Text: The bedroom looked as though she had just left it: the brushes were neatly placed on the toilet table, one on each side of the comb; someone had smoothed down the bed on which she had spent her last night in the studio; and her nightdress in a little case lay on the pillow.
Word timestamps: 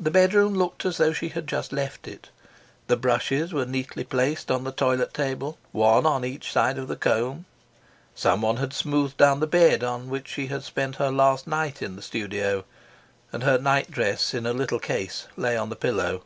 The 0.00 0.10
bedroom 0.10 0.54
looked 0.56 0.84
as 0.84 0.96
though 0.96 1.12
she 1.12 1.28
had 1.28 1.46
just 1.46 1.72
left 1.72 2.08
it: 2.08 2.28
the 2.88 2.96
brushes 2.96 3.52
were 3.52 3.64
neatly 3.64 4.02
placed 4.02 4.50
on 4.50 4.64
the 4.64 4.72
toilet 4.72 5.14
table, 5.14 5.58
one 5.70 6.04
on 6.06 6.24
each 6.24 6.50
side 6.52 6.76
of 6.76 6.88
the 6.88 6.96
comb; 6.96 7.44
someone 8.16 8.56
had 8.56 8.72
smoothed 8.72 9.16
down 9.16 9.38
the 9.38 9.46
bed 9.46 9.84
on 9.84 10.10
which 10.10 10.26
she 10.26 10.48
had 10.48 10.64
spent 10.64 10.96
her 10.96 11.12
last 11.12 11.46
night 11.46 11.82
in 11.82 11.94
the 11.94 12.02
studio; 12.02 12.64
and 13.32 13.44
her 13.44 13.56
nightdress 13.56 14.34
in 14.34 14.44
a 14.44 14.52
little 14.52 14.80
case 14.80 15.28
lay 15.36 15.56
on 15.56 15.68
the 15.68 15.76
pillow. 15.76 16.24